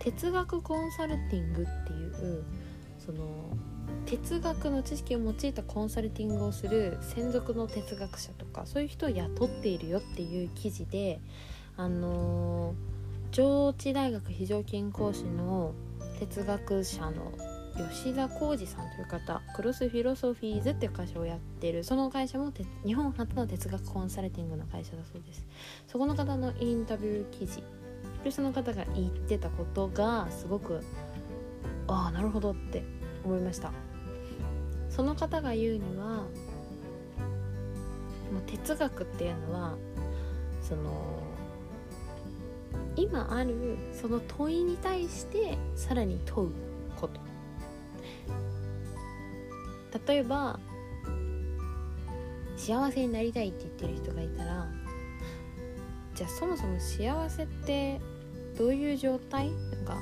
[0.00, 2.44] 哲学コンサルティングっていう
[2.98, 3.56] その
[4.08, 11.20] 哲学の知識を用いたコンサルティングをする専属の哲学者とかそういう人を雇っているよっていう記事で
[11.76, 12.74] あの
[13.32, 15.74] 上智大学非常勤講師の
[16.18, 17.32] 哲学者の
[17.90, 22.50] 吉田浩二さんという方クロスフィロソフィーズっていう会社をやってるその会社も
[22.86, 25.46] 日本初の哲学コンサルティングの会社だそうです。
[25.86, 27.62] そこの方のインタビュー記事。
[28.24, 30.80] でその方が言ってたことがすごく
[31.86, 32.82] ああなるほどって
[33.24, 33.70] 思いました。
[34.98, 36.24] その方が言うにはも
[38.40, 39.76] う哲学っていうのは
[40.60, 41.22] その
[42.96, 46.50] 今あるその問いに対してさらに問う
[47.00, 47.20] こと。
[50.04, 50.58] 例えば
[52.56, 54.66] 幸せになりたいって言ってる人がいたら
[56.16, 58.00] じゃあそもそも幸せって
[58.58, 59.52] どういう状態？
[59.52, 59.96] なんか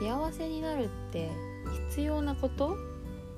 [0.00, 1.28] 幸せになるって
[1.90, 2.87] 必要なこと？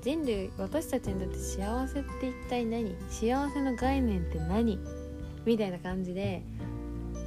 [0.01, 2.95] 人類私たちにとって幸せって一体何？
[3.09, 4.79] 幸せの概念って何？
[5.45, 6.41] みたいな感じで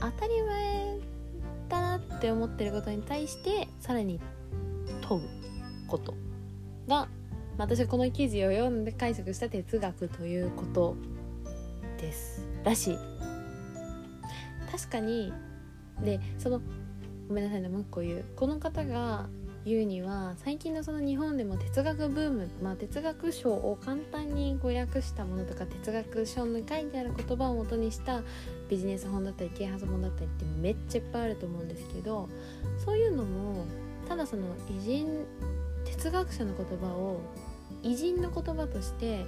[0.01, 0.99] 当たり前
[1.69, 4.21] だなって思ってることに対してさらに
[5.03, 5.23] 問う
[5.89, 6.15] こと
[6.89, 7.09] が
[7.57, 10.97] 私はこの記事を読んで解釈した哲学ということ
[11.99, 12.45] です。
[12.65, 12.99] らし
[14.71, 15.33] 確かに
[16.03, 16.61] でその
[17.29, 18.25] ごめんなさいねもう一個言う。
[18.35, 19.27] この方が
[19.65, 28.23] 言うには最近のその日本でも哲学ブーム、まあ、哲学書を簡単に語訳したものとか哲学書に書いてある言葉を元にした
[28.69, 32.29] ビジネス本だったり啓発本だったりってめっちゃいっぱいあると思うんですけど
[32.85, 33.65] そういうのも
[34.07, 35.25] ただその偉人
[35.85, 37.21] 哲学者の言葉を
[37.83, 39.25] 偉人の言葉として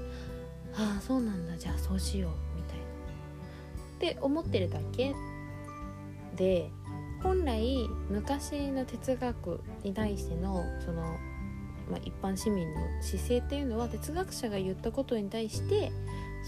[0.75, 2.85] ああそうなんだじゃあそうしようみたいな。
[2.85, 5.15] って思ってるだけ
[6.37, 6.71] で
[7.27, 11.02] 本来昔の哲学に対してのその、
[11.90, 15.90] まあ、一般市民の姿勢っていうのは哲学者が言ったことに対して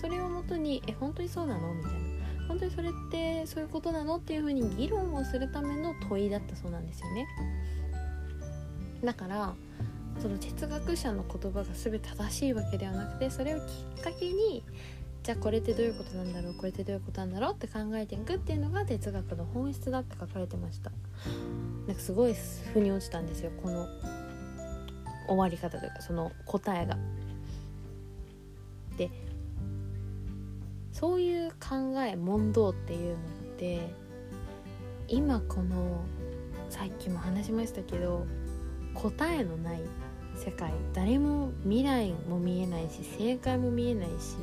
[0.01, 1.99] それをもとに「え本当にそうなの?」みたいな
[2.47, 7.27] 「本当にそれってそういうことなの?」っていうふうに議論をするための問いだったそうなんですよね。
[9.03, 9.55] だから
[10.21, 13.63] その哲学者の言葉が全て正しいわけではなくてそれをき
[14.01, 14.65] っかけに
[15.23, 16.55] じゃあこれってどういうことなんだろう？
[16.55, 17.53] これってどういうことなんだろう？
[17.53, 20.91] って考えていくっていうのが哲学の本質だって書かれてました。
[21.87, 22.35] なんかすごい
[22.73, 23.87] 腑に落ちたんですよこの
[25.27, 26.97] 終わり方というかその答えが。
[28.97, 29.11] で
[30.93, 33.19] そういう考え問答っていうのっ
[33.59, 33.91] て
[35.07, 36.01] 今この
[36.71, 38.27] さっきも話しましたけど
[38.95, 39.81] 答えのない
[40.37, 44.37] 世界誰も未来も見えないし正解も見えないし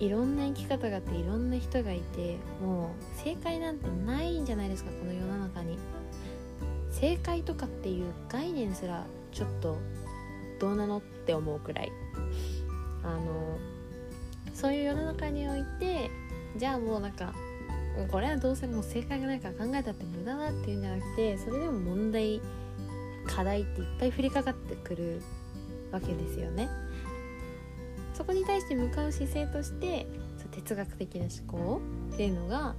[0.00, 5.78] いろんな生き方があっていろんな人がいてもう正解なんてないんじゃないですかこの世の中に
[6.90, 9.76] 正解とかっていう概念すらちょっと
[10.58, 11.92] どうなのって思うくらい
[13.04, 13.58] あの
[14.54, 16.10] そういう世の中において
[16.56, 17.34] じゃあもうなんか
[18.10, 22.40] これはどうせもう正解がないから考えたって無駄だっていうんじゃなくてそれでも問題
[23.26, 25.22] 課題っていっぱい降りかかってくる
[25.92, 26.68] わけですよね。
[28.20, 30.06] そこに対して向かう姿勢として
[30.50, 31.80] 哲学的な思考
[32.12, 32.74] っていうのが、ま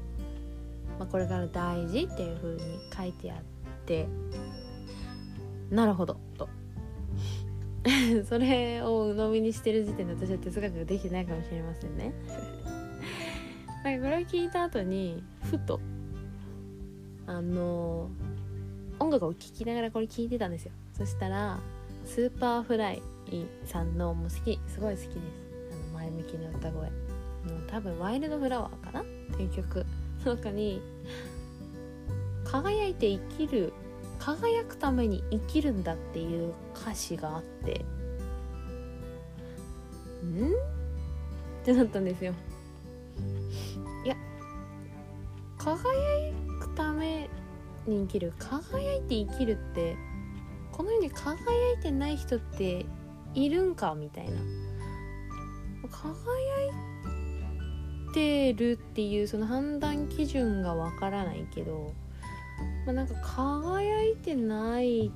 [0.99, 2.61] あ、これから大事っていう風に
[2.95, 3.37] 書いてあっ
[3.87, 4.07] て
[5.71, 6.47] なるほどと。
[8.29, 12.13] それを鵜呑みにしてる時点で私は哲学ができてないかもしれませんね。
[13.83, 15.79] なんかこれを聞いた後にふと
[17.25, 18.11] あの
[18.99, 20.71] 音楽を聴きながらこれ聞いてたんですよ。
[20.95, 21.59] そしたら
[22.05, 23.01] Superfly
[23.65, 24.59] さんのも好き。
[24.67, 25.17] すごい好きです。
[25.71, 26.91] あの前向きな歌声。
[27.45, 29.01] の多分「Wildflower」かな？
[29.01, 29.03] っ
[29.35, 29.85] ていう曲
[30.25, 30.81] の中に
[32.45, 33.73] 「輝いて生きる
[34.19, 37.85] 輝くために生きるんだ」っていう歌詞があって。
[40.23, 40.51] ん？
[41.61, 42.33] ってなったんですよ。
[44.03, 44.15] いや
[45.57, 47.29] 輝くため
[47.85, 49.95] に生きる輝いて生きるって
[50.71, 52.85] この世に輝いてない人って
[53.33, 54.39] いるんかみたいな。
[55.89, 56.11] 輝
[56.67, 61.93] いてるっていうその判断基準がわからないけど、
[62.85, 65.11] まあ、なんか輝いてない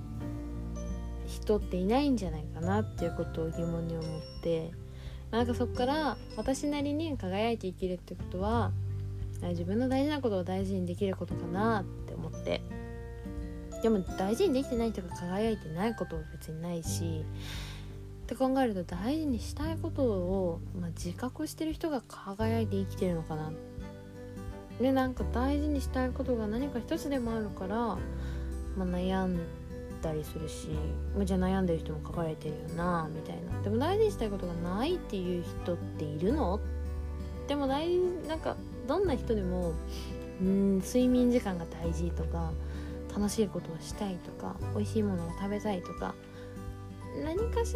[1.28, 4.72] 人っていないんじゃないかなっていうことを疑問に思って
[5.32, 8.72] なんかそっから私なりに輝いて生きるってことは
[9.41, 12.61] 自分の大事なことを大事にできることかなって思って。
[13.82, 17.24] でも大事にできてない人が輝いてないことは別にないし
[18.26, 23.51] って考えると大事にしたいことを、まあ、自覚してる人が輝いて生きてるのかな。
[24.82, 27.97] でなんか大事にしたいことが何か一つでもあるから、ま
[28.80, 29.38] あ、悩ん
[30.01, 30.69] だりするし、
[31.15, 33.61] まあ、じゃあ悩んでる人も輝いてるよなみたいな。
[33.61, 36.59] でも大事にしたいことがないっていう人っているの？
[37.47, 37.88] でも大
[38.28, 38.55] なんか
[38.88, 39.73] どんな人でも
[40.41, 42.51] うん睡眠時間が大事とか
[43.15, 46.15] 楽しいことをしたいとか美味しいものを食べたいとか
[47.24, 47.74] 何かし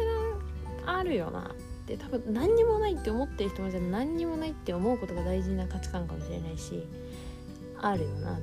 [0.84, 1.54] らあるよなっ
[1.86, 6.86] て多分何にもないって思ってる人もじゃ何にもないって思うことが大事な価値観かもしれないし
[7.78, 8.40] あるよなっ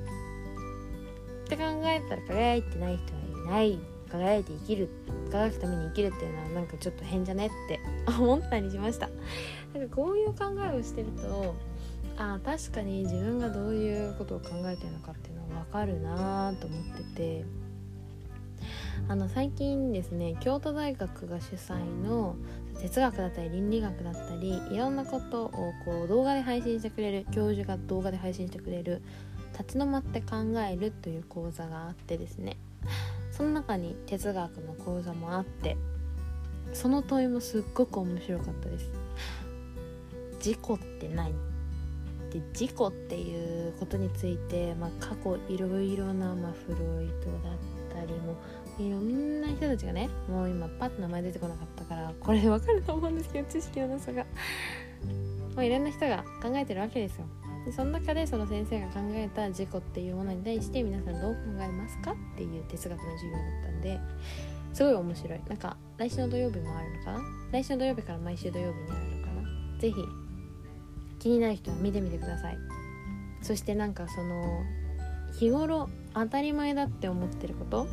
[1.48, 3.78] て考えたら輝いてない人はいない
[4.10, 4.88] 輝いて生きる
[5.30, 9.08] 輝くために生きるっていうのはなんかちょっと変じゃねって思ったりしました。
[9.74, 11.54] なんかこういう考えをしてると
[12.16, 17.44] あ確かに自分がどういうことを考えてるのかっていうのは分かるなと思ってて
[19.06, 22.36] あの最近ですね京都大学が主催の
[22.80, 25.50] 哲学だったり倫理学だったりいろんなことを
[25.84, 29.02] こう動画で配信してくれる教授が動画で配信してくれる
[29.52, 32.56] 立ち止まって考えるという講座があってですね。
[33.32, 35.76] その中に哲学の講座もあって
[36.72, 38.90] その問いもすっごく面白かったです。
[40.38, 41.32] 自己って何
[42.30, 48.36] で自己っていうことについて、まあ、過去いろいろな、まあ、フロイトだったりも
[48.78, 54.24] いろんな人たちがねもう今パッと名前出てこなかったからこれでわかると思うんですけど知識のなさが。
[55.54, 57.24] もういろんな人が考えてるわけですよ。
[57.66, 64.00] でその中でその先生が考えた自己っていうものに対して皆さんどう考えますかっていう哲学の授業だったんで
[64.72, 65.40] すごい面白い。
[65.48, 67.20] なんか来週の土曜日もあるのかな？
[67.50, 69.80] 来週の土曜日から毎週土曜日にあるのかな？
[69.80, 69.94] 是非
[71.18, 72.58] 気になる人は見てみてください。
[73.42, 74.62] そしてなんかその
[75.38, 77.86] 日頃当たり前だって思ってること？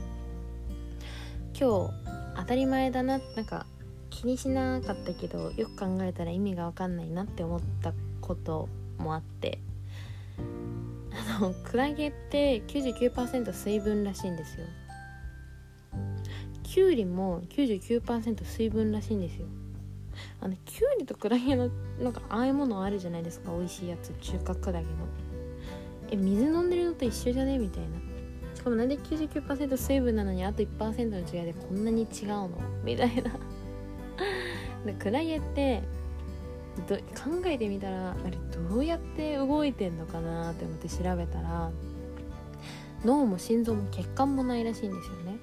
[1.58, 1.94] 今日
[2.38, 3.66] 当たり前だななんか
[4.10, 8.68] 気にしなかったけどよく考えたら意味が分かんないなって思ったこと
[8.98, 9.60] もあって。
[11.38, 14.66] あのクラゲって99%水分らしいんですよ。
[16.64, 19.48] きゅうりも99%水分らしいんですよ。
[20.42, 21.70] あのきゅうりとクラゲの
[22.02, 23.52] なんかああいうものあるじゃないですか。
[23.52, 24.92] 美味しいやつ中華クラゲの
[26.10, 27.58] え水飲んでるのと一緒じゃね？
[27.58, 27.90] みたいな。
[28.56, 32.50] しかもなんで99%水分なのにあと1%の違いでこんなに違うの？
[32.84, 33.32] みたいな。
[34.86, 35.84] でクラゲって
[36.88, 37.02] ど考
[37.46, 38.38] えてみたらあれ
[38.70, 41.72] どうやって動いてんのかなって思って調べたら
[43.04, 45.38] 脳も心臓も血管もないらしいんですよね。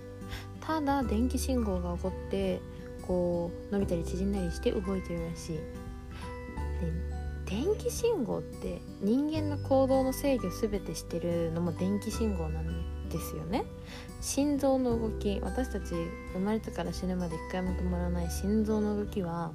[0.61, 2.61] ただ電気信号が起こって
[3.07, 5.59] こう伸びたり縮んだりして動いてるらしい。
[7.53, 13.65] 電気信号って人間の行動の制御全てしてるのも電気信号なのにですよね
[14.23, 15.95] 心臓の動き私たち
[16.33, 19.53] 生まれてから死ぬまで一回も止まらない心臓の動きは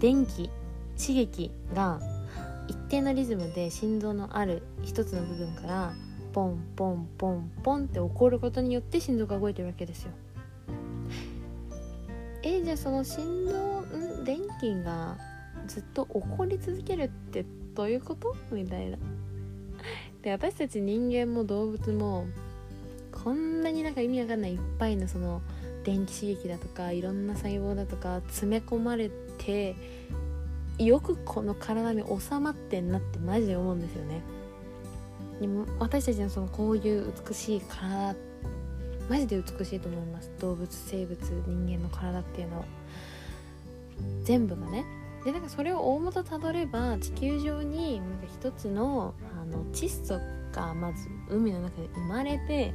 [0.00, 0.50] 電気
[0.98, 2.00] 刺激が
[2.66, 5.92] 一定のリズムで心臓のある一つの部分から
[6.32, 10.10] ポンポンポンポンって起こることによって心臓が動いてるわけですよ。
[12.42, 14.24] えじゃあその心臓ん？
[14.24, 15.16] 電気が
[15.66, 17.44] ずっと起こり続けるって
[17.74, 18.34] どういうこと？
[18.50, 18.98] みたいな。
[20.22, 22.26] で私たち人間も動物も
[23.12, 25.42] こんなになんか意味わかんないいっぱいのその
[25.84, 29.76] 電気刺激だとかいろんな細胞だとか詰め込まれて
[30.78, 34.20] よくこの体に収まってんなってマジで思うんですよね。
[35.40, 38.16] でも私たちのそのこういう美しい体
[39.08, 40.30] マジで美しいと思います。
[40.40, 42.64] 動物生物人間の体っていうのは。
[44.24, 44.84] 全部がね。
[45.26, 50.20] でなんかそれを大元たどれば地球上になんか一つのあの窒素
[50.52, 52.72] がまず海の中で生まれて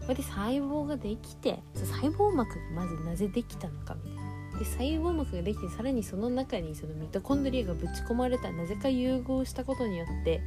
[0.00, 4.24] こうやって細胞ができて細胞膜がまずなぜできたのかみたいな。
[4.58, 8.50] で細胞膜ができてさらにその中にそのミトコンドリアがぶち込まれた。
[8.50, 10.42] なぜか融合したことによって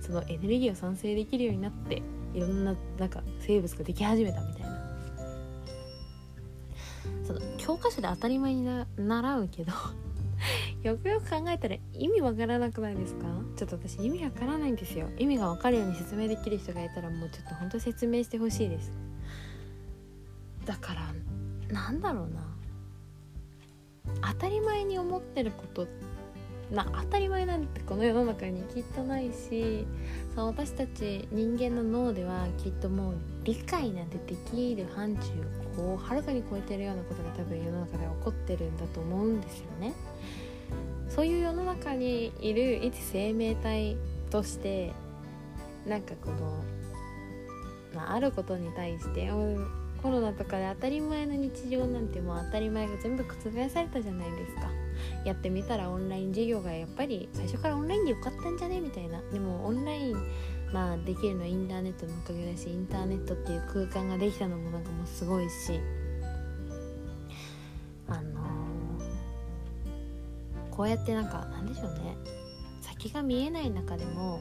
[0.00, 2.02] そのエネルギーを産生できるようになって
[2.34, 4.74] いろんななんか生物ができ始めたみたいな。
[7.26, 9.72] その教科書で当たり前にな習うけど
[10.84, 13.26] よくよく考えたら意味わからなくないですか？
[13.56, 15.08] ちょっと私意味わからないんですよ。
[15.16, 18.92] 意味がわかるように説明できる人がいたらもうちょっと本当説明してほしいです。
[20.66, 21.14] だから
[21.72, 22.46] なんだろうな。
[24.30, 25.86] 当たり前に思ってること
[26.70, 29.86] な当たり前なんてこの世の中にきっとないし
[30.34, 33.14] その私たち人間の脳ではきっともう
[33.44, 39.94] 理解なんてできる範疇をこうはるかに超えてるようなことが多分世の中で起こってるんだと思うんですよね。
[41.08, 43.96] そういう世の中にいる一生命体
[44.30, 44.92] として
[45.86, 46.64] なんかこの、
[47.94, 49.30] まあ、あることに対して
[50.02, 54.70] コロナとかで当たり前の日常なんてもう当たり前が全部覆されたじゃないですか。
[55.24, 60.16] やってみたらオンライン授業がやっぱり最初からオンラインでよかったんじゃねみたいなでもオンライン
[60.72, 65.80] まあできるのはインターネットのおかげだしインターネットっていう空間ができたのもなんかもうすごいし。
[70.76, 72.16] こうやってなんかなんでしょうね。
[72.80, 74.40] 先が見えない中でも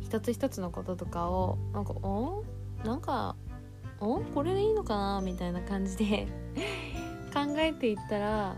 [0.00, 2.44] 一つ一つのこととかをなんかお
[2.84, 3.36] なんか
[4.00, 5.20] おこれでいいのかな？
[5.20, 6.26] みたいな感じで
[7.34, 8.56] 考えていったら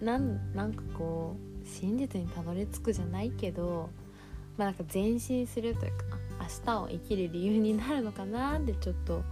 [0.00, 3.88] なんなんかこう真実にたどり着くじゃないけど
[4.56, 6.04] まあなんか前進するというか
[6.40, 8.58] 明日を生きる理由になるのかな？
[8.58, 9.22] ってちょっと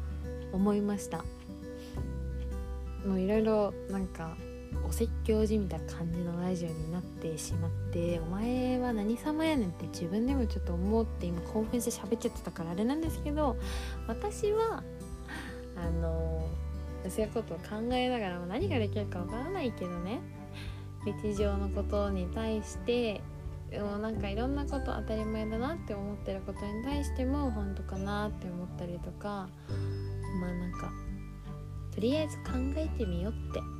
[0.52, 1.24] 思いました。
[3.06, 4.36] もういろいろなんか
[4.88, 13.56] お説教じみた感じのラジオになってしまってお前は何様やねんって自分でもちょっと思って今興奮して喋っちゃってたからあれなんですけど
[14.06, 14.82] 私は
[15.76, 16.48] あの
[17.08, 20.20] そういうことを考えながらも何ができるかわからないけどね。
[21.04, 23.22] 日常のことに対して
[23.70, 29.48] でもなんかいろんなこと当たり前だなって思ってることに対しても本当かなって思ったりとか
[30.40, 30.90] まあなんか
[31.94, 33.79] とりあえず考えてみようって。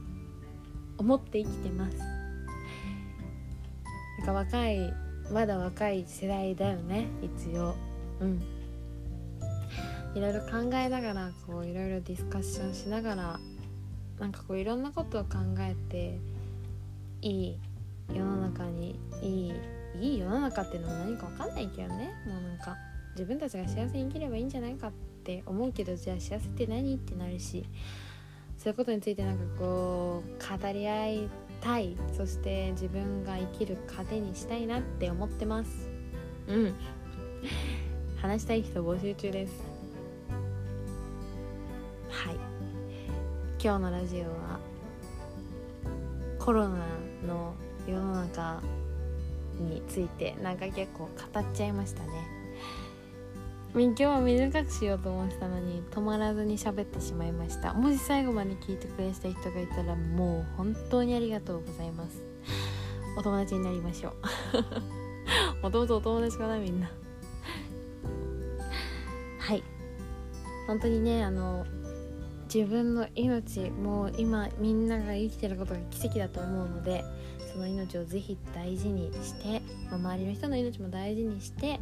[1.00, 1.96] 思って生きてます。
[4.18, 4.92] なんか若い
[5.32, 7.74] まだ若い世代だよね一応。
[8.20, 8.42] うん。
[10.14, 13.40] いろいろ考えながらこういろいろディスカッションしながら
[14.18, 16.18] なんかこういろんなことを考えて
[17.22, 17.58] いい
[18.12, 19.54] 世の中にいい
[20.00, 22.10] いい世の中っていうのも何か分かんないけどね。
[22.26, 22.76] もうなんか
[23.12, 24.92] 自分たちが幸せに生きればいいんじゃないかっ
[25.24, 26.94] て思うけどじゃあ幸せって何？
[26.94, 27.64] ってなるし。
[28.62, 31.30] そういうことについてなんかこう語り合い
[31.62, 31.96] たい。
[32.14, 35.88] そして自分が生きる糧にしたいなって思ってます。
[36.46, 36.74] うん。
[38.20, 39.54] 話したい人募集中です。
[42.10, 42.34] はい。
[43.62, 44.60] 今日のラジオは
[46.38, 46.84] コロナ
[47.26, 47.54] の
[47.86, 48.60] 世の中
[49.58, 52.39] についてなんか結構語っちゃいましたね
[53.72, 57.72] 今日は短くしようと思ってたのに止まらずに喋ってしまいました。
[57.72, 62.20] もし最後まで聞いてくれた人がいたらもう本当にありがとうございます。
[63.16, 64.14] お友達になりましょ
[65.60, 65.62] う。
[65.62, 66.90] もともとお友達かなみんな。
[69.38, 69.62] はい。
[70.66, 71.64] 本当にねあの
[72.52, 77.04] 自分の命もう今みんなが生きてることが奇跡だと思うので
[77.52, 81.78] その命をぜひ大事にして、まあ、周りの人の命も大事にして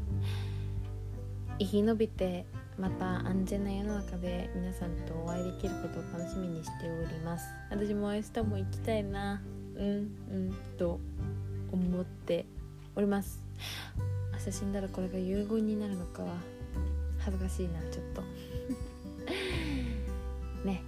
[1.58, 2.46] 生き延びて
[2.78, 7.44] また安全な世の中で皆さんとお会いできることを楽しみにしております。
[7.70, 9.42] 私も明日も行きたいな。
[9.76, 9.86] うん。
[9.86, 11.00] うんと
[11.72, 12.46] 思って
[12.94, 13.42] おります。
[14.32, 16.36] 明日死んだらこれが遺言になるのかは
[17.18, 18.22] 恥ずかしいなちょっと。
[20.64, 20.82] ね。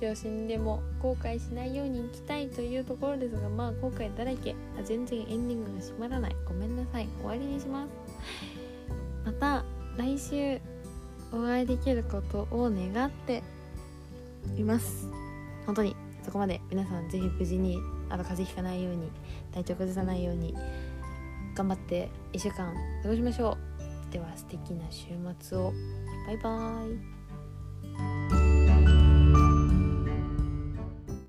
[0.00, 4.56] 今日死んでも後悔しないように生きたいというところですがまあ後悔だらけ。
[4.76, 6.36] あ全然エンディングが閉まらない。
[6.44, 7.06] ごめんなさい。
[7.20, 7.90] 終わりにします。
[9.24, 9.64] また
[9.96, 10.60] 来週
[11.32, 13.42] お会いできることを願って
[14.56, 15.08] います。
[15.64, 17.78] 本当にそこまで皆さんぜひ無事に
[18.08, 19.10] あと風邪ひかないように
[19.52, 20.54] 体調崩さないように
[21.54, 23.56] 頑張って1週間過ごしましょ
[24.10, 24.12] う。
[24.12, 25.08] では素敵な週
[25.40, 25.72] 末を。
[26.26, 28.35] バイバーイ。